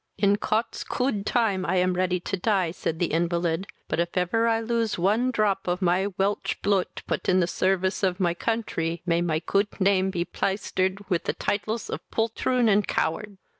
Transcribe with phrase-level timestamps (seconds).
[0.17, 4.47] "In Cot's cood time I am ready to die, (said the invalid;) but, if ever
[4.47, 9.03] I lose one drop of my Welch bloot, put in the service of my country,
[9.05, 13.37] may my coot name be plasted with the titles of poltroon and coward!"